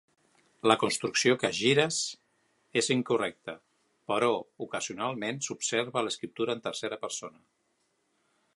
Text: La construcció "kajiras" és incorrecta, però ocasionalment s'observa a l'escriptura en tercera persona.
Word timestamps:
La 0.69 0.75
construcció 0.83 1.35
"kajiras" 1.43 1.99
és 2.81 2.89
incorrecta, 2.95 3.55
però 4.13 4.31
ocasionalment 4.67 5.43
s'observa 5.49 6.01
a 6.03 6.07
l'escriptura 6.07 6.57
en 6.57 6.65
tercera 6.69 6.99
persona. 7.07 7.43